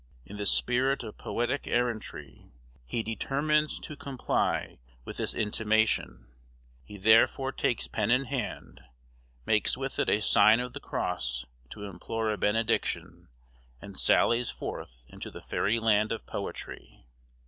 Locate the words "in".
0.25-0.37, 8.09-8.23